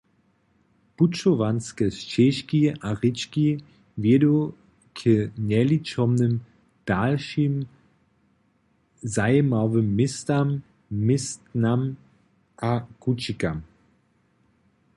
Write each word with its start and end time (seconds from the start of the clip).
Pućowanske 0.97 1.85
šćežki 1.97 2.61
a 2.87 2.89
rěčki 3.01 3.47
wjedu 4.03 4.35
k 4.97 4.99
njeličomnym 5.49 6.33
dalšim 6.91 7.53
zajimawym 9.15 9.87
městam, 9.99 10.47
městnam 11.05 11.81
a 12.71 12.73
kućikam. 13.01 13.57